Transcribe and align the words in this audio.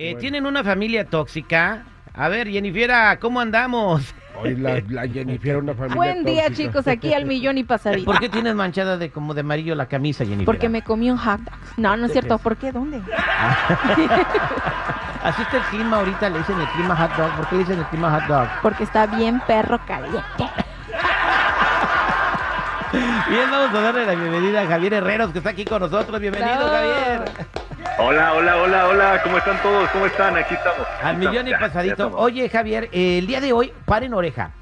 Eh, 0.00 0.14
Tienen 0.14 0.46
una 0.46 0.62
familia 0.62 1.04
tóxica. 1.04 1.82
A 2.14 2.28
ver, 2.28 2.48
Jennifer, 2.48 3.18
¿cómo 3.18 3.40
andamos? 3.40 4.14
Hoy 4.40 4.54
la, 4.54 4.80
la 4.88 5.08
Jennifer, 5.08 5.56
una 5.56 5.74
familia 5.74 5.96
Buen 5.96 6.24
día, 6.24 6.44
tóxica. 6.44 6.68
chicos, 6.68 6.86
aquí 6.86 7.12
al 7.12 7.24
millón 7.26 7.58
y 7.58 7.64
pasadito. 7.64 8.04
¿Por 8.04 8.20
qué 8.20 8.28
tienes 8.28 8.54
manchada 8.54 8.96
de 8.96 9.10
como 9.10 9.34
de 9.34 9.40
amarillo 9.40 9.74
la 9.74 9.86
camisa, 9.86 10.24
Jennifer? 10.24 10.46
Porque 10.46 10.68
me 10.68 10.82
comí 10.82 11.10
un 11.10 11.16
hot 11.18 11.40
dog. 11.40 11.54
No, 11.78 11.96
no 11.96 12.06
es 12.06 12.12
cierto. 12.12 12.38
¿Por 12.38 12.56
qué? 12.56 12.70
¿Dónde? 12.70 13.02
Así 15.24 15.42
está 15.42 15.56
el 15.56 15.62
clima 15.64 15.96
ahorita, 15.98 16.30
le 16.30 16.38
dicen 16.38 16.60
el 16.60 16.68
clima 16.68 16.94
hot 16.94 17.16
dog. 17.16 17.36
¿Por 17.36 17.48
qué 17.48 17.54
le 17.56 17.60
dicen 17.62 17.78
el 17.80 17.86
clima 17.86 18.10
hot 18.20 18.28
dog? 18.28 18.48
Porque 18.62 18.84
está 18.84 19.06
bien 19.06 19.42
perro 19.48 19.80
caliente. 19.84 20.22
Bien, 23.28 23.50
vamos 23.50 23.76
a 23.78 23.80
darle 23.82 24.06
la 24.06 24.14
bienvenida 24.14 24.62
a 24.62 24.66
Javier 24.66 24.94
Herreros, 24.94 25.30
que 25.32 25.38
está 25.38 25.50
aquí 25.50 25.66
con 25.66 25.80
nosotros. 25.82 26.18
Bienvenido, 26.18 26.56
Bravo. 26.56 26.70
Javier. 26.70 27.47
Hola, 28.00 28.32
hola, 28.34 28.62
hola, 28.62 28.88
hola, 28.88 29.20
¿cómo 29.24 29.38
están 29.38 29.60
todos? 29.60 29.88
¿Cómo 29.90 30.06
están? 30.06 30.36
Aquí 30.36 30.54
estamos. 30.54 30.86
Al 31.02 31.16
millón 31.16 31.48
y 31.48 31.50
estamos, 31.50 31.74
ya, 31.74 31.82
ya 31.82 31.96
pasadito. 31.96 32.16
Oye, 32.16 32.48
Javier, 32.48 32.88
eh, 32.92 33.18
el 33.18 33.26
día 33.26 33.40
de 33.40 33.52
hoy, 33.52 33.72
paren 33.86 34.14
oreja. 34.14 34.52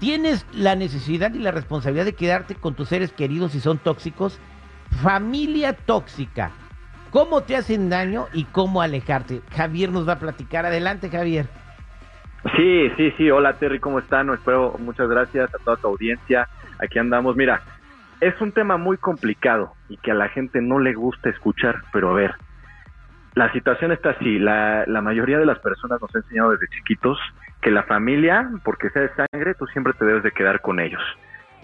¿Tienes 0.00 0.46
la 0.52 0.76
necesidad 0.76 1.32
y 1.32 1.38
la 1.38 1.50
responsabilidad 1.50 2.04
de 2.04 2.14
quedarte 2.14 2.54
con 2.54 2.74
tus 2.74 2.90
seres 2.90 3.10
queridos 3.10 3.52
si 3.52 3.60
son 3.60 3.78
tóxicos? 3.78 4.38
Familia 5.02 5.72
tóxica. 5.72 6.50
¿Cómo 7.10 7.42
te 7.42 7.56
hacen 7.56 7.88
daño 7.88 8.26
y 8.34 8.44
cómo 8.44 8.82
alejarte? 8.82 9.40
Javier 9.56 9.90
nos 9.90 10.06
va 10.06 10.14
a 10.14 10.18
platicar. 10.18 10.66
Adelante, 10.66 11.08
Javier. 11.08 11.46
Sí, 12.54 12.90
sí, 12.98 13.14
sí, 13.16 13.30
hola 13.30 13.54
Terry, 13.54 13.80
¿cómo 13.80 13.98
están? 13.98 14.28
Espero, 14.28 14.76
muchas 14.78 15.08
gracias 15.08 15.48
a 15.54 15.58
toda 15.64 15.78
tu 15.78 15.86
audiencia. 15.86 16.50
Aquí 16.78 16.98
andamos. 16.98 17.34
Mira, 17.34 17.62
es 18.20 18.38
un 18.42 18.52
tema 18.52 18.76
muy 18.76 18.98
complicado 18.98 19.72
y 19.88 19.96
que 19.96 20.10
a 20.10 20.14
la 20.14 20.28
gente 20.28 20.60
no 20.60 20.80
le 20.80 20.92
gusta 20.92 21.30
escuchar, 21.30 21.82
pero 21.90 22.10
a 22.10 22.14
ver, 22.14 22.34
la 23.34 23.50
situación 23.52 23.92
está 23.92 24.10
así. 24.10 24.38
La, 24.38 24.84
mayoría 25.02 25.38
de 25.38 25.46
las 25.46 25.58
personas 25.58 26.00
nos 26.00 26.14
ha 26.14 26.18
enseñado 26.18 26.50
desde 26.52 26.68
chiquitos 26.68 27.18
que 27.60 27.70
la 27.70 27.82
familia, 27.84 28.48
porque 28.64 28.90
sea 28.90 29.02
de 29.02 29.10
sangre, 29.14 29.54
tú 29.54 29.66
siempre 29.66 29.92
te 29.94 30.04
debes 30.04 30.22
de 30.22 30.30
quedar 30.32 30.60
con 30.60 30.80
ellos. 30.80 31.02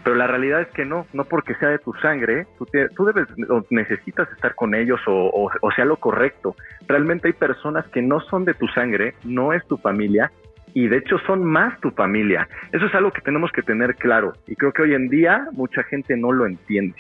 Pero 0.02 0.16
la 0.16 0.27
realidad 0.27 0.62
es 0.62 0.68
que 0.68 0.86
no, 0.86 1.06
no 1.12 1.24
porque 1.24 1.54
sea 1.56 1.68
de 1.68 1.78
tu 1.78 1.92
sangre, 1.94 2.46
tú, 2.58 2.64
te- 2.64 2.88
debes 2.88 3.28
o 3.50 3.62
necesitas 3.68 4.30
estar 4.32 4.54
con 4.54 4.74
ellos 4.74 4.98
o- 5.06 5.50
o 5.60 5.70
sea 5.72 5.84
lo 5.84 5.96
correcto. 5.96 6.56
Realmente 6.88 7.28
hay 7.28 7.34
personas 7.34 7.86
que 7.88 8.00
no 8.00 8.20
son 8.20 8.44
de 8.46 8.55
tu 8.55 8.66
sangre, 8.68 9.14
no 9.24 9.52
es 9.52 9.64
tu 9.68 9.77
familia 9.77 10.32
y 10.72 10.88
de 10.88 10.96
hecho 10.98 11.18
son 11.27 11.44
más 11.44 11.78
tu 11.80 11.90
familia. 11.90 12.48
Eso 12.72 12.86
es 12.86 12.94
algo 12.94 13.10
que 13.12 13.20
tenemos 13.20 13.52
que 13.52 13.62
tener 13.62 13.94
claro 13.96 14.32
y 14.46 14.56
creo 14.56 14.72
que 14.72 14.82
hoy 14.82 14.94
en 14.94 15.08
día 15.08 15.46
mucha 15.52 15.82
gente 15.82 16.16
no 16.16 16.32
lo 16.32 16.46
entiende. 16.46 16.96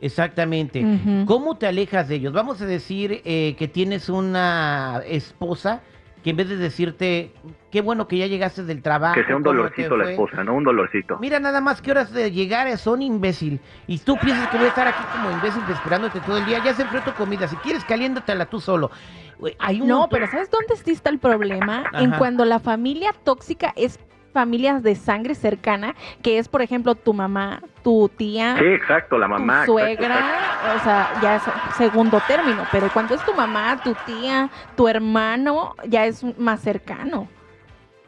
Exactamente. 0.00 0.84
¿Cómo 1.26 1.56
te 1.56 1.66
alejas 1.66 2.08
de 2.08 2.16
ellos? 2.16 2.32
Vamos 2.32 2.60
a 2.62 2.66
decir 2.66 3.20
eh, 3.24 3.56
que 3.58 3.68
tienes 3.68 4.08
una 4.08 5.02
esposa 5.06 5.80
que 6.22 6.30
en 6.30 6.36
vez 6.36 6.48
de 6.48 6.56
decirte, 6.56 7.30
qué 7.70 7.80
bueno 7.80 8.08
que 8.08 8.18
ya 8.18 8.26
llegaste 8.26 8.64
del 8.64 8.82
trabajo. 8.82 9.14
que 9.14 9.24
sea 9.24 9.36
un 9.36 9.42
¿cómo 9.44 9.52
te 9.54 9.56
dolorcito 9.58 9.96
la 9.96 10.04
fue?". 10.04 10.12
esposa, 10.14 10.42
no 10.44 10.54
un 10.54 10.64
dolorcito. 10.64 11.16
Mira 11.20 11.38
nada 11.38 11.60
más 11.60 11.80
qué 11.80 11.92
horas 11.92 12.12
de 12.12 12.32
llegar 12.32 12.76
son 12.76 13.02
imbécil. 13.02 13.60
Y 13.86 13.98
tú 13.98 14.16
piensas 14.18 14.48
que 14.48 14.56
voy 14.56 14.66
a 14.66 14.70
estar 14.70 14.88
aquí 14.88 15.02
como 15.12 15.30
imbécil 15.30 15.62
esperándote 15.70 16.18
todo 16.20 16.38
el 16.38 16.44
día. 16.44 16.60
Ya 16.64 16.74
se 16.74 16.82
enfrió 16.82 17.02
tu 17.02 17.12
comida. 17.12 17.46
Si 17.46 17.54
quieres, 17.56 17.84
caliéndatela 17.84 18.46
tú 18.46 18.60
solo. 18.60 18.90
Güey, 19.38 19.54
Hay 19.60 19.80
un 19.80 19.86
No, 19.86 20.00
montón- 20.00 20.10
pero 20.10 20.26
¿sabes 20.28 20.50
dónde 20.50 20.74
sí 20.82 20.90
está 20.90 21.10
el 21.10 21.20
problema? 21.20 21.84
En 21.94 22.10
cuando 22.12 22.44
la 22.44 22.58
familia 22.58 23.12
tóxica 23.22 23.72
es 23.76 24.00
familias 24.32 24.82
de 24.82 24.94
sangre 24.94 25.34
cercana, 25.34 25.94
que 26.22 26.38
es, 26.38 26.48
por 26.48 26.62
ejemplo, 26.62 26.94
tu 26.94 27.12
mamá, 27.14 27.62
tu 27.82 28.08
tía, 28.08 28.56
Sí, 28.58 28.64
exacto, 28.66 29.18
la 29.18 29.26
tu 29.26 29.30
mamá. 29.32 29.52
exacto, 29.54 29.72
suegra, 29.72 30.18
exacto. 30.30 30.74
o 30.74 30.78
sea, 30.78 31.10
ya 31.20 31.34
es 31.36 31.50
segundo 31.70 32.20
término, 32.20 32.66
pero 32.70 32.90
cuando 32.90 33.14
es 33.14 33.24
tu 33.24 33.34
mamá, 33.34 33.76
tu 33.82 33.94
tía, 33.94 34.50
tu 34.76 34.88
hermano, 34.88 35.74
ya 35.86 36.06
es 36.06 36.22
más 36.38 36.60
cercano. 36.60 37.28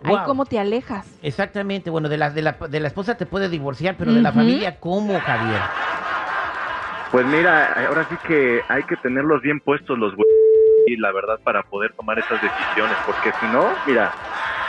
Ahí 0.03 0.16
Wow. 0.16 0.25
cómo 0.25 0.47
te 0.47 0.58
alejas. 0.58 1.19
Exactamente. 1.22 1.91
Bueno, 1.91 2.08
de 2.08 2.16
la, 2.16 2.31
de, 2.31 2.41
la, 2.41 2.52
de 2.52 2.81
la 2.81 2.87
esposa 2.88 3.16
te 3.19 3.26
puede 3.26 3.48
divorciar, 3.50 3.97
pero 3.98 4.14
de 4.14 4.22
la 4.22 4.32
familia, 4.32 4.81
¿cómo, 4.81 5.20
Javier? 5.20 5.60
Pues 7.10 7.26
mira, 7.26 7.66
ahora 7.87 8.06
sí 8.08 8.16
que 8.26 8.62
hay 8.69 8.82
que 8.84 8.97
tenerlos 8.97 9.42
bien 9.42 9.60
puestos 9.60 9.98
los 9.98 10.14
y 10.87 10.97
la 10.97 11.12
verdad 11.12 11.38
para 11.44 11.62
poder 11.64 11.92
tomar 11.94 12.19
esas 12.19 12.41
decisiones, 12.41 12.97
porque 13.04 13.32
si 13.38 13.47
no, 13.47 13.76
mira, 13.84 14.14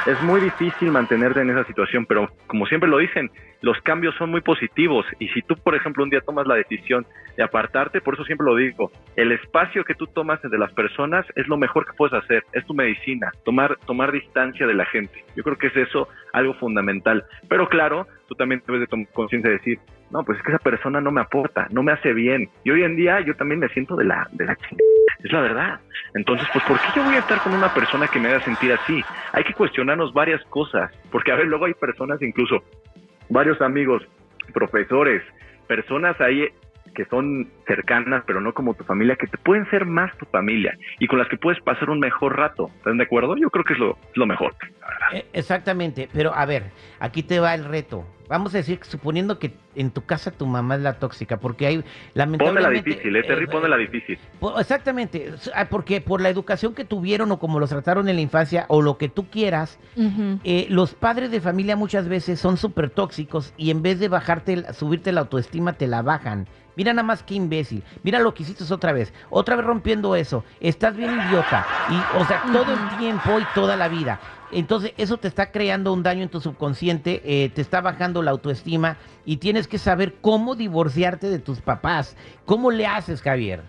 es 0.06 0.22
muy 0.24 0.42
difícil 0.42 0.92
mantenerte 0.92 1.42
en 1.42 1.50
esa 1.50 1.64
situación, 1.66 2.06
pero 2.06 2.30
como 2.48 2.66
siempre 2.66 2.90
lo 2.90 2.98
dicen, 2.98 3.30
los 3.62 3.80
cambios 3.82 4.16
son 4.16 4.32
muy 4.32 4.42
positivos 4.42 5.06
y 5.20 5.28
si 5.30 5.42
tú, 5.44 5.56
por 5.56 5.76
ejemplo, 5.76 6.04
un 6.04 6.10
día 6.10 6.22
tomas 6.22 6.48
la 6.48 6.56
decisión 6.56 7.06
de 7.38 7.44
apartarte, 7.44 8.02
por 8.02 8.16
eso 8.16 8.26
siempre 8.26 8.46
lo 8.46 8.56
digo, 8.56 8.92
el 9.16 9.32
espacio 9.32 9.84
que 9.84 9.94
tú 9.94 10.08
tomas 10.08 10.42
de 10.42 10.58
las 10.58 10.74
personas 10.74 11.26
es 11.36 11.48
lo 11.48 11.58
mejor 11.58 11.86
que 11.86 11.94
puedes 11.94 12.14
hacer, 12.14 12.44
es 12.54 12.66
tu 12.66 12.74
medicina, 12.74 13.32
tomar 13.46 13.78
tomar 13.86 14.12
distancia 14.12 14.66
de 14.66 14.74
la 14.74 14.86
gente. 14.86 15.24
Yo 15.36 15.44
creo 15.44 15.58
que 15.58 15.68
es 15.68 15.78
eso 15.78 16.08
algo 16.34 16.56
fundamental, 16.56 17.24
pero 17.48 17.70
claro, 17.70 18.08
tú 18.28 18.36
también 18.36 18.64
debes 18.66 18.82
de 18.82 18.88
tomar 18.88 19.08
conciencia 19.14 19.52
de 19.52 19.58
decir, 19.58 19.80
no, 20.10 20.24
pues 20.24 20.38
es 20.38 20.44
que 20.44 20.52
esa 20.52 20.60
persona 20.60 21.00
no 21.00 21.12
me 21.12 21.22
aporta, 21.22 21.68
no 21.72 21.84
me 21.84 21.92
hace 21.92 22.14
bien. 22.14 22.50
Y 22.64 22.72
hoy 22.72 22.84
en 22.84 22.96
día 22.96 23.22
yo 23.22 23.36
también 23.36 23.60
me 23.60 23.70
siento 23.70 23.96
de 23.96 24.06
la 24.06 24.28
de 24.32 24.46
la. 24.46 24.58
Es 25.24 25.32
la 25.32 25.42
verdad. 25.42 25.80
Entonces, 26.14 26.48
pues, 26.52 26.64
¿por 26.66 26.80
qué 26.80 26.88
yo 26.96 27.04
voy 27.04 27.16
a 27.16 27.20
estar 27.20 27.42
con 27.42 27.54
una 27.54 27.74
persona 27.74 28.08
que 28.08 28.20
me 28.20 28.30
haga 28.30 28.44
sentir 28.44 28.74
así? 28.74 29.02
Hay 29.34 29.44
que 29.44 29.54
cuestionarnos 29.54 30.14
varias 30.14 30.44
cosas. 30.46 30.92
Porque, 31.12 31.32
a 31.32 31.36
ver, 31.36 31.48
luego 31.48 31.66
hay 31.66 31.74
personas, 31.74 32.22
incluso 32.22 32.64
varios 33.30 33.62
amigos, 33.62 34.04
profesores, 34.54 35.22
personas 35.68 36.20
ahí 36.20 36.48
que 36.94 37.06
son 37.06 37.50
cercanas, 37.66 38.24
pero 38.28 38.42
no 38.42 38.54
como 38.54 38.74
tu 38.74 38.84
familia, 38.84 39.16
que 39.16 39.28
te 39.28 39.38
pueden 39.38 39.70
ser 39.70 39.86
más 39.86 40.16
tu 40.18 40.26
familia 40.26 40.78
y 41.00 41.08
con 41.08 41.20
las 41.20 41.28
que 41.30 41.38
puedes 41.38 41.62
pasar 41.62 41.90
un 41.90 42.00
mejor 42.00 42.38
rato. 42.38 42.70
¿Están 42.78 42.98
de 42.98 43.04
acuerdo? 43.04 43.38
Yo 43.38 43.50
creo 43.50 43.64
que 43.64 43.74
es 43.74 43.80
lo, 43.80 43.92
es 43.92 44.18
lo 44.18 44.26
mejor. 44.26 44.54
Eh, 45.14 45.26
Exactamente, 45.34 46.10
pero 46.14 46.34
a 46.34 46.46
ver, 46.46 46.64
aquí 47.00 47.24
te 47.24 47.40
va 47.40 47.54
el 47.54 47.66
reto. 47.66 48.06
Vamos 48.32 48.54
a 48.56 48.60
decir, 48.60 48.80
que 48.80 48.86
suponiendo 48.86 49.40
que 49.40 49.58
en 49.76 49.92
tu 49.92 50.06
casa 50.06 50.32
tu 50.32 50.46
mamá 50.46 50.76
es 50.76 50.82
la 50.82 50.94
tóxica, 50.94 51.36
porque 51.36 51.68
hay 51.68 51.76
Ponme 51.80 51.90
lamentablemente... 52.14 52.62
la 52.62 52.70
difícil, 52.70 53.16
¿eh, 53.18 53.24
Terry? 53.24 53.44
eh, 53.44 53.48
Ponme 53.48 53.68
la 53.68 53.76
difícil. 53.76 54.18
Po- 54.40 54.58
Exactamente, 54.58 55.34
ah, 55.54 55.66
porque 55.70 56.00
por 56.00 56.22
la 56.22 56.30
educación 56.30 56.74
que 56.74 56.86
tuvieron 56.86 57.30
o 57.34 57.40
como 57.40 57.60
los 57.60 57.70
trataron 57.70 58.08
en 58.08 58.16
la 58.16 58.22
infancia 58.22 58.64
o 58.70 58.82
lo 58.82 58.98
que 58.98 59.10
tú 59.10 59.26
quieras, 59.30 59.78
eh, 60.46 60.66
los 60.70 60.94
padres 60.94 61.30
de 61.30 61.42
familia 61.42 61.76
muchas 61.76 62.08
veces 62.08 62.40
son 62.40 62.56
súper 62.56 62.90
tóxicos 62.90 63.54
y 63.58 63.70
en 63.70 63.82
vez 63.82 64.00
de 64.00 64.08
bajarte, 64.08 64.54
el- 64.54 64.74
subirte 64.74 65.12
la 65.12 65.20
autoestima, 65.22 65.74
te 65.74 65.88
la 65.88 66.02
bajan. 66.02 66.48
Mira 66.76 66.94
nada 66.94 67.06
más 67.06 67.24
que 67.24 67.36
imbécil. 67.36 67.84
Mira 68.04 68.20
lo 68.20 68.34
que 68.34 68.44
hiciste 68.44 68.72
otra 68.74 68.94
vez. 68.94 69.14
Otra 69.30 69.56
vez 69.56 69.66
rompiendo 69.66 70.16
eso. 70.16 70.44
Estás 70.60 70.96
bien 70.96 71.12
idiota. 71.12 71.66
Y, 71.90 72.18
o 72.18 72.26
sea, 72.26 72.44
todo 72.52 72.74
el 72.74 72.98
tiempo 72.98 73.40
y 73.40 73.44
toda 73.54 73.76
la 73.76 73.88
vida. 73.88 74.20
Entonces, 74.52 74.94
eso 74.98 75.18
te 75.18 75.28
está 75.28 75.52
creando 75.52 75.94
un 75.94 76.04
daño 76.04 76.24
en 76.24 76.30
tu 76.30 76.42
subconsciente, 76.42 77.22
eh, 77.24 77.50
te 77.50 77.62
está 77.62 77.80
bajando 77.80 78.22
la 78.22 78.32
autoestima 78.32 78.98
y 79.26 79.38
tienes 79.38 79.68
que 79.68 79.78
saber 79.78 80.16
cómo 80.20 80.56
divorciarte 80.56 81.30
de 81.30 81.40
tus 81.40 81.62
papás. 81.62 82.18
¿Cómo 82.46 82.70
le 82.72 82.86
haces, 82.86 83.22
Javier? 83.22 83.62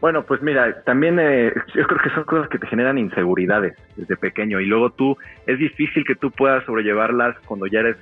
Bueno, 0.00 0.24
pues 0.24 0.42
mira, 0.42 0.82
también 0.82 1.18
eh, 1.18 1.52
yo 1.74 1.86
creo 1.86 2.00
que 2.00 2.10
son 2.10 2.24
cosas 2.24 2.48
que 2.48 2.58
te 2.58 2.66
generan 2.68 2.98
inseguridades 2.98 3.76
desde 3.96 4.16
pequeño 4.16 4.60
y 4.60 4.66
luego 4.66 4.90
tú, 4.90 5.16
es 5.46 5.58
difícil 5.58 6.04
que 6.04 6.14
tú 6.14 6.30
puedas 6.30 6.64
sobrellevarlas 6.64 7.36
cuando 7.46 7.66
ya 7.66 7.80
eres 7.80 7.96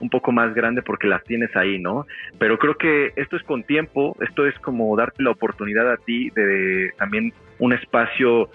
un 0.00 0.08
poco 0.08 0.32
más 0.32 0.54
grande 0.54 0.82
porque 0.82 1.06
las 1.06 1.22
tienes 1.24 1.54
ahí, 1.54 1.78
¿no? 1.78 2.06
Pero 2.38 2.58
creo 2.58 2.76
que 2.76 3.12
esto 3.16 3.36
es 3.36 3.42
con 3.44 3.62
tiempo, 3.64 4.16
esto 4.20 4.46
es 4.46 4.58
como 4.58 4.96
darte 4.96 5.22
la 5.22 5.30
oportunidad 5.30 5.90
a 5.92 5.96
ti 5.98 6.30
de 6.30 6.90
también 6.98 7.32
un 7.58 7.72
espacio, 7.72 8.50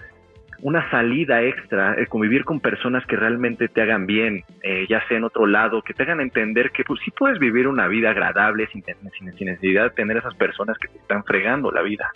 una 0.60 0.90
salida 0.90 1.42
extra, 1.42 1.94
el 1.94 2.08
convivir 2.08 2.44
con 2.44 2.60
personas 2.60 3.06
que 3.06 3.16
realmente 3.16 3.68
te 3.68 3.82
hagan 3.82 4.06
bien, 4.06 4.42
eh, 4.62 4.86
ya 4.88 5.06
sea 5.06 5.16
en 5.16 5.24
otro 5.24 5.46
lado, 5.46 5.82
que 5.82 5.94
te 5.94 6.02
hagan 6.02 6.20
entender 6.20 6.70
que 6.72 6.84
pues 6.84 7.00
sí 7.04 7.10
puedes 7.10 7.38
vivir 7.38 7.68
una 7.68 7.86
vida 7.88 8.10
agradable 8.10 8.66
sin, 8.72 8.82
sin, 9.18 9.32
sin 9.34 9.46
necesidad 9.46 9.84
de 9.84 9.90
tener 9.90 10.16
esas 10.16 10.34
personas 10.34 10.76
que 10.78 10.88
te 10.88 10.98
están 10.98 11.24
fregando 11.24 11.70
la 11.70 11.82
vida. 11.82 12.10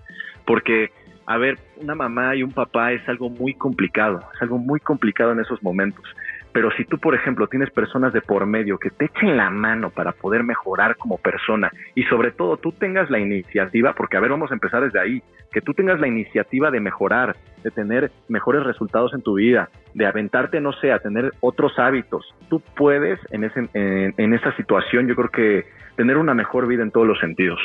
Porque, 0.44 0.90
a 1.26 1.36
ver, 1.36 1.58
una 1.76 1.94
mamá 1.94 2.34
y 2.34 2.42
un 2.42 2.52
papá 2.52 2.92
es 2.92 3.08
algo 3.08 3.30
muy 3.30 3.54
complicado, 3.54 4.20
es 4.34 4.42
algo 4.42 4.58
muy 4.58 4.80
complicado 4.80 5.32
en 5.32 5.40
esos 5.40 5.62
momentos. 5.62 6.04
Pero 6.52 6.70
si 6.72 6.84
tú, 6.84 6.98
por 6.98 7.14
ejemplo, 7.14 7.46
tienes 7.46 7.70
personas 7.70 8.12
de 8.12 8.20
por 8.20 8.46
medio 8.46 8.78
que 8.78 8.90
te 8.90 9.06
echen 9.06 9.36
la 9.36 9.50
mano 9.50 9.90
para 9.90 10.12
poder 10.12 10.42
mejorar 10.42 10.96
como 10.96 11.18
persona 11.18 11.70
y 11.94 12.02
sobre 12.04 12.32
todo 12.32 12.56
tú 12.56 12.72
tengas 12.72 13.10
la 13.10 13.18
iniciativa, 13.18 13.94
porque 13.94 14.16
a 14.16 14.20
ver, 14.20 14.30
vamos 14.30 14.50
a 14.50 14.54
empezar 14.54 14.82
desde 14.82 15.00
ahí, 15.00 15.22
que 15.52 15.60
tú 15.60 15.74
tengas 15.74 16.00
la 16.00 16.08
iniciativa 16.08 16.70
de 16.70 16.80
mejorar, 16.80 17.36
de 17.62 17.70
tener 17.70 18.10
mejores 18.28 18.64
resultados 18.64 19.14
en 19.14 19.22
tu 19.22 19.34
vida, 19.34 19.68
de 19.94 20.06
aventarte, 20.06 20.60
no 20.60 20.72
sé, 20.72 20.92
a 20.92 20.98
tener 20.98 21.32
otros 21.40 21.78
hábitos. 21.78 22.34
Tú 22.48 22.60
puedes 22.76 23.20
en, 23.30 23.44
ese, 23.44 23.68
en, 23.74 24.14
en 24.16 24.34
esa 24.34 24.54
situación, 24.56 25.06
yo 25.06 25.14
creo 25.14 25.30
que 25.30 25.64
tener 25.96 26.16
una 26.16 26.34
mejor 26.34 26.66
vida 26.66 26.82
en 26.82 26.90
todos 26.90 27.06
los 27.06 27.18
sentidos. 27.20 27.60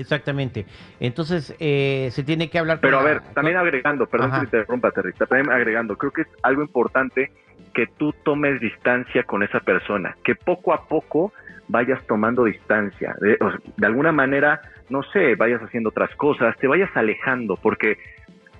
Exactamente. 0.00 0.64
Entonces, 0.98 1.54
eh, 1.60 2.08
se 2.12 2.24
tiene 2.24 2.48
que 2.48 2.58
hablar 2.58 2.80
Pero 2.80 2.98
a 2.98 3.02
la- 3.02 3.08
ver, 3.08 3.20
también 3.34 3.56
agregando, 3.58 4.06
perdón 4.06 4.32
Ajá. 4.32 4.40
que 4.40 4.46
te 4.46 4.56
interrumpa, 4.58 4.90
Terry, 4.90 5.12
también 5.12 5.50
agregando, 5.50 5.96
creo 5.96 6.10
que 6.12 6.22
es 6.22 6.28
algo 6.42 6.62
importante 6.62 7.30
que 7.74 7.86
tú 7.86 8.12
tomes 8.24 8.60
distancia 8.60 9.22
con 9.24 9.42
esa 9.42 9.60
persona, 9.60 10.16
que 10.24 10.34
poco 10.34 10.72
a 10.72 10.86
poco 10.88 11.32
vayas 11.68 12.04
tomando 12.06 12.44
distancia, 12.44 13.14
de, 13.20 13.36
o 13.40 13.50
sea, 13.50 13.60
de 13.76 13.86
alguna 13.86 14.10
manera, 14.10 14.60
no 14.88 15.02
sé, 15.04 15.36
vayas 15.36 15.62
haciendo 15.62 15.90
otras 15.90 16.12
cosas, 16.16 16.56
te 16.58 16.66
vayas 16.66 16.90
alejando, 16.96 17.56
porque 17.56 17.96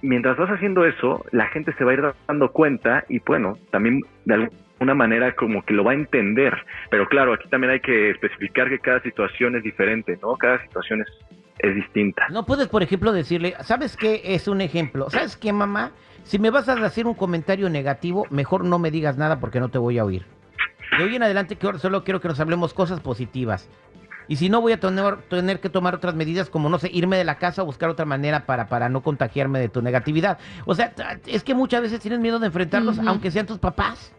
mientras 0.02 0.36
vas 0.36 0.50
haciendo 0.50 0.84
eso, 0.84 1.24
la 1.32 1.48
gente 1.48 1.72
se 1.72 1.84
va 1.84 1.90
a 1.90 1.94
ir 1.94 2.02
dando 2.28 2.52
cuenta 2.52 3.04
y 3.08 3.18
bueno, 3.20 3.58
también 3.70 4.02
de 4.26 4.34
alguna 4.34 4.52
manera 4.94 5.34
como 5.34 5.64
que 5.64 5.74
lo 5.74 5.84
va 5.84 5.92
a 5.92 5.94
entender. 5.94 6.54
Pero 6.90 7.08
claro, 7.08 7.34
aquí 7.34 7.48
también 7.48 7.72
hay 7.72 7.80
que 7.80 8.10
especificar 8.10 8.68
que 8.68 8.78
cada 8.78 9.00
situación 9.02 9.56
es 9.56 9.62
diferente, 9.62 10.18
¿no? 10.22 10.36
Cada 10.36 10.60
situación 10.62 11.02
es, 11.02 11.08
es 11.58 11.74
distinta. 11.74 12.26
No 12.30 12.46
puedes, 12.46 12.68
por 12.68 12.82
ejemplo, 12.82 13.12
decirle, 13.12 13.54
¿sabes 13.60 13.96
qué 13.96 14.22
es 14.24 14.48
un 14.48 14.60
ejemplo? 14.60 15.10
¿Sabes 15.10 15.36
qué, 15.36 15.52
mamá? 15.52 15.92
Si 16.24 16.38
me 16.38 16.50
vas 16.50 16.68
a 16.68 16.74
hacer 16.74 17.06
un 17.06 17.14
comentario 17.14 17.68
negativo, 17.70 18.26
mejor 18.30 18.64
no 18.64 18.78
me 18.78 18.90
digas 18.90 19.16
nada 19.16 19.40
porque 19.40 19.60
no 19.60 19.68
te 19.68 19.78
voy 19.78 19.98
a 19.98 20.04
oír. 20.04 20.24
De 20.98 21.04
hoy 21.04 21.16
en 21.16 21.22
adelante 21.22 21.56
solo 21.78 22.04
quiero 22.04 22.20
que 22.20 22.28
nos 22.28 22.40
hablemos 22.40 22.74
cosas 22.74 23.00
positivas. 23.00 23.70
Y 24.28 24.36
si 24.36 24.48
no, 24.48 24.60
voy 24.60 24.72
a 24.72 24.78
tener, 24.78 25.22
tener 25.22 25.58
que 25.58 25.68
tomar 25.70 25.96
otras 25.96 26.14
medidas 26.14 26.50
como, 26.50 26.68
no 26.68 26.78
sé, 26.78 26.88
irme 26.92 27.16
de 27.16 27.24
la 27.24 27.38
casa 27.38 27.62
o 27.62 27.66
buscar 27.66 27.90
otra 27.90 28.04
manera 28.04 28.46
para, 28.46 28.68
para 28.68 28.88
no 28.88 29.02
contagiarme 29.02 29.58
de 29.58 29.68
tu 29.68 29.82
negatividad. 29.82 30.38
O 30.66 30.74
sea, 30.76 30.92
es 31.26 31.42
que 31.42 31.54
muchas 31.54 31.82
veces 31.82 31.98
tienes 31.98 32.20
miedo 32.20 32.38
de 32.38 32.46
enfrentarlos, 32.46 33.00
aunque 33.00 33.32
sean 33.32 33.46
tus 33.46 33.58
papás. 33.58 34.14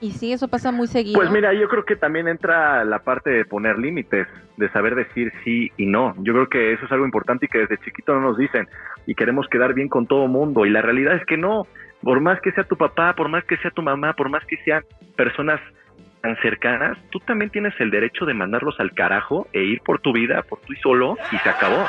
Y 0.00 0.12
sí, 0.12 0.32
eso 0.32 0.48
pasa 0.48 0.70
muy 0.70 0.86
seguido. 0.86 1.18
Pues 1.18 1.30
mira, 1.30 1.52
yo 1.52 1.68
creo 1.68 1.84
que 1.84 1.96
también 1.96 2.28
entra 2.28 2.84
la 2.84 3.00
parte 3.00 3.30
de 3.30 3.44
poner 3.44 3.78
límites, 3.78 4.28
de 4.56 4.68
saber 4.70 4.94
decir 4.94 5.32
sí 5.44 5.72
y 5.76 5.86
no. 5.86 6.14
Yo 6.18 6.32
creo 6.32 6.48
que 6.48 6.72
eso 6.72 6.84
es 6.84 6.92
algo 6.92 7.04
importante 7.04 7.46
y 7.46 7.48
que 7.48 7.58
desde 7.58 7.78
chiquito 7.78 8.14
no 8.14 8.20
nos 8.20 8.38
dicen 8.38 8.68
y 9.06 9.14
queremos 9.14 9.48
quedar 9.48 9.74
bien 9.74 9.88
con 9.88 10.06
todo 10.06 10.28
mundo 10.28 10.66
y 10.66 10.70
la 10.70 10.82
realidad 10.82 11.16
es 11.16 11.26
que 11.26 11.36
no. 11.36 11.66
Por 12.02 12.20
más 12.20 12.40
que 12.40 12.52
sea 12.52 12.64
tu 12.64 12.76
papá, 12.76 13.14
por 13.14 13.28
más 13.28 13.44
que 13.44 13.56
sea 13.56 13.72
tu 13.72 13.82
mamá, 13.82 14.12
por 14.12 14.28
más 14.28 14.44
que 14.46 14.56
sean 14.58 14.84
personas 15.16 15.60
tan 16.20 16.36
cercanas, 16.36 16.96
tú 17.10 17.18
también 17.20 17.50
tienes 17.50 17.74
el 17.80 17.90
derecho 17.90 18.24
de 18.24 18.34
mandarlos 18.34 18.78
al 18.78 18.92
carajo 18.92 19.48
e 19.52 19.62
ir 19.62 19.80
por 19.80 20.00
tu 20.00 20.12
vida, 20.12 20.42
por 20.42 20.60
tú 20.60 20.72
y 20.72 20.76
solo 20.76 21.16
y 21.32 21.38
se 21.38 21.48
acabó. 21.48 21.84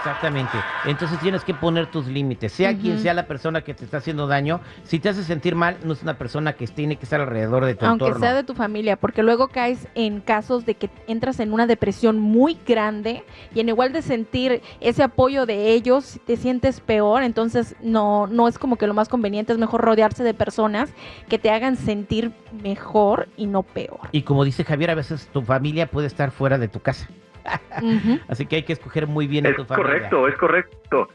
Exactamente. 0.00 0.56
Entonces 0.86 1.18
tienes 1.20 1.44
que 1.44 1.52
poner 1.52 1.90
tus 1.90 2.06
límites. 2.06 2.52
Sea 2.52 2.76
quien 2.76 2.98
sea 2.98 3.12
la 3.12 3.26
persona 3.26 3.60
que 3.60 3.74
te 3.74 3.84
está 3.84 3.98
haciendo 3.98 4.26
daño, 4.26 4.60
si 4.82 4.98
te 4.98 5.10
hace 5.10 5.24
sentir 5.24 5.54
mal, 5.54 5.76
no 5.84 5.92
es 5.92 6.02
una 6.02 6.16
persona 6.16 6.54
que 6.54 6.66
tiene 6.66 6.96
que 6.96 7.04
estar 7.04 7.20
alrededor 7.20 7.66
de 7.66 7.74
tu 7.74 7.84
aunque 7.84 8.06
entorno. 8.06 8.26
sea 8.26 8.34
de 8.34 8.42
tu 8.42 8.54
familia, 8.54 8.96
porque 8.96 9.22
luego 9.22 9.48
caes 9.48 9.88
en 9.94 10.20
casos 10.20 10.64
de 10.64 10.74
que 10.74 10.88
entras 11.06 11.38
en 11.40 11.52
una 11.52 11.66
depresión 11.66 12.18
muy 12.18 12.58
grande 12.66 13.24
y 13.54 13.60
en 13.60 13.68
igual 13.68 13.92
de 13.92 14.00
sentir 14.00 14.62
ese 14.80 15.02
apoyo 15.02 15.44
de 15.44 15.72
ellos, 15.72 16.18
te 16.26 16.36
sientes 16.36 16.80
peor, 16.80 17.22
entonces 17.22 17.76
no, 17.82 18.26
no 18.26 18.48
es 18.48 18.58
como 18.58 18.76
que 18.76 18.86
lo 18.86 18.94
más 18.94 19.08
conveniente, 19.08 19.52
es 19.52 19.58
mejor 19.58 19.82
rodearse 19.82 20.24
de 20.24 20.32
personas 20.32 20.90
que 21.28 21.38
te 21.38 21.50
hagan 21.50 21.76
sentir 21.76 22.32
mejor 22.62 23.28
y 23.36 23.46
no 23.46 23.62
peor. 23.62 24.08
Y 24.12 24.22
como 24.22 24.44
dice 24.44 24.64
Javier, 24.64 24.90
a 24.90 24.94
veces 24.94 25.28
tu 25.32 25.42
familia 25.42 25.90
puede 25.90 26.06
estar 26.06 26.30
fuera 26.30 26.56
de 26.56 26.68
tu 26.68 26.80
casa. 26.80 27.08
Así 28.28 28.46
que 28.46 28.56
hay 28.56 28.62
que 28.62 28.72
escoger 28.72 29.06
muy 29.06 29.26
bien 29.26 29.46
a 29.46 29.50
Es 29.50 29.56
tu 29.56 29.64
familia. 29.64 29.92
correcto, 29.92 30.28
es 30.28 30.36
correcto. 30.36 31.08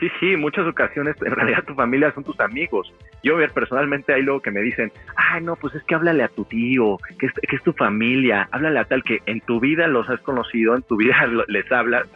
Sí, 0.00 0.08
sí, 0.20 0.36
muchas 0.36 0.66
ocasiones 0.66 1.16
en 1.22 1.32
realidad 1.32 1.64
tu 1.64 1.74
familia 1.74 2.12
son 2.12 2.22
tus 2.22 2.38
amigos. 2.38 2.92
Yo 3.24 3.36
ver 3.36 3.50
personalmente 3.50 4.14
hay 4.14 4.22
luego 4.22 4.40
que 4.40 4.52
me 4.52 4.60
dicen, 4.60 4.92
ay 5.16 5.42
no, 5.42 5.56
pues 5.56 5.74
es 5.74 5.82
que 5.84 5.94
háblale 5.96 6.22
a 6.22 6.28
tu 6.28 6.44
tío, 6.44 6.98
que 7.18 7.26
es, 7.26 7.32
que 7.32 7.56
es 7.56 7.62
tu 7.64 7.72
familia, 7.72 8.48
háblale 8.52 8.78
a 8.78 8.84
tal 8.84 9.02
que 9.02 9.18
en 9.26 9.40
tu 9.40 9.58
vida 9.58 9.88
los 9.88 10.08
has 10.08 10.20
conocido, 10.20 10.76
en 10.76 10.82
tu 10.82 10.96
vida 10.96 11.16
les 11.48 11.70
hablas 11.72 12.06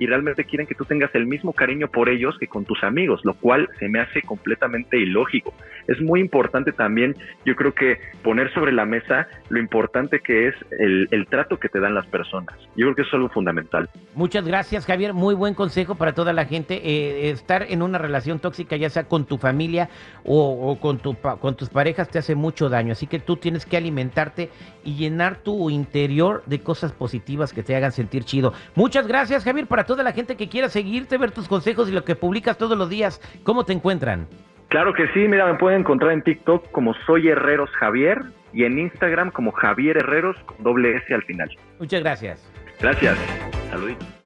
y 0.00 0.06
realmente 0.06 0.44
quieren 0.44 0.66
que 0.66 0.74
tú 0.74 0.86
tengas 0.86 1.14
el 1.14 1.26
mismo 1.26 1.52
cariño 1.52 1.86
por 1.88 2.08
ellos 2.08 2.34
que 2.40 2.46
con 2.46 2.64
tus 2.64 2.82
amigos, 2.82 3.20
lo 3.22 3.34
cual 3.34 3.68
se 3.78 3.86
me 3.88 4.00
hace 4.00 4.22
completamente 4.22 4.98
ilógico. 4.98 5.52
Es 5.86 6.00
muy 6.00 6.20
importante 6.20 6.72
también, 6.72 7.14
yo 7.44 7.54
creo 7.54 7.74
que 7.74 7.98
poner 8.24 8.50
sobre 8.54 8.72
la 8.72 8.86
mesa 8.86 9.28
lo 9.50 9.60
importante 9.60 10.20
que 10.20 10.48
es 10.48 10.54
el, 10.78 11.06
el 11.10 11.26
trato 11.26 11.58
que 11.58 11.68
te 11.68 11.80
dan 11.80 11.94
las 11.94 12.06
personas. 12.06 12.56
Yo 12.76 12.86
creo 12.86 12.94
que 12.94 13.02
eso 13.02 13.10
es 13.10 13.14
algo 13.14 13.28
fundamental. 13.28 13.90
Muchas 14.14 14.46
gracias, 14.46 14.86
Javier. 14.86 15.12
Muy 15.12 15.34
buen 15.34 15.52
consejo 15.52 15.94
para 15.96 16.14
toda 16.14 16.32
la 16.32 16.46
gente. 16.46 16.80
Eh, 16.82 17.28
estar 17.28 17.66
en 17.68 17.82
una 17.82 17.98
relación 17.98 18.38
tóxica, 18.38 18.76
ya 18.76 18.88
sea 18.88 19.04
con 19.04 19.26
tu 19.26 19.36
familia 19.36 19.90
o, 20.24 20.70
o 20.70 20.80
con, 20.80 20.98
tu, 20.98 21.14
con 21.14 21.56
tus 21.56 21.68
parejas, 21.68 22.08
te 22.08 22.18
hace 22.18 22.34
mucho 22.34 22.70
daño. 22.70 22.92
Así 22.92 23.06
que 23.06 23.18
tú 23.18 23.36
tienes 23.36 23.66
que 23.66 23.76
alimentarte 23.76 24.48
y 24.82 24.94
llenar 24.94 25.42
tu 25.42 25.68
interior 25.68 26.42
de 26.46 26.60
cosas 26.60 26.92
positivas 26.92 27.52
que 27.52 27.62
te 27.62 27.76
hagan 27.76 27.92
sentir 27.92 28.24
chido. 28.24 28.54
Muchas 28.74 29.06
gracias, 29.06 29.44
Javier, 29.44 29.66
para 29.66 29.84
toda 29.90 30.04
la 30.04 30.12
gente 30.12 30.36
que 30.36 30.48
quiera 30.48 30.68
seguirte, 30.68 31.18
ver 31.18 31.32
tus 31.32 31.48
consejos 31.48 31.88
y 31.88 31.92
lo 31.92 32.04
que 32.04 32.14
publicas 32.14 32.56
todos 32.56 32.78
los 32.78 32.88
días. 32.88 33.20
¿Cómo 33.42 33.64
te 33.64 33.72
encuentran? 33.72 34.28
Claro 34.68 34.94
que 34.94 35.08
sí, 35.08 35.26
mira, 35.26 35.46
me 35.46 35.58
pueden 35.58 35.80
encontrar 35.80 36.12
en 36.12 36.22
TikTok 36.22 36.70
como 36.70 36.94
Soy 37.06 37.26
Herreros 37.26 37.70
Javier 37.70 38.22
y 38.52 38.62
en 38.62 38.78
Instagram 38.78 39.32
como 39.32 39.50
Javier 39.50 39.96
Herreros 39.96 40.36
con 40.46 40.62
doble 40.62 40.96
S 40.96 41.12
al 41.12 41.24
final. 41.24 41.50
Muchas 41.80 42.02
gracias. 42.02 42.52
Gracias. 42.80 43.18
Saluditos. 43.68 44.10